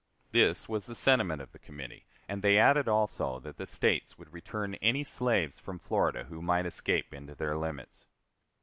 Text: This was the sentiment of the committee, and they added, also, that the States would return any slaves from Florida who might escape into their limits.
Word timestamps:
This 0.31 0.67
was 0.67 0.87
the 0.87 0.95
sentiment 0.95 1.43
of 1.43 1.51
the 1.51 1.59
committee, 1.59 2.07
and 2.27 2.41
they 2.41 2.57
added, 2.57 2.87
also, 2.87 3.39
that 3.41 3.57
the 3.57 3.67
States 3.67 4.17
would 4.17 4.33
return 4.33 4.73
any 4.81 5.03
slaves 5.03 5.59
from 5.59 5.77
Florida 5.77 6.23
who 6.23 6.41
might 6.41 6.65
escape 6.65 7.13
into 7.13 7.35
their 7.35 7.55
limits. 7.55 8.07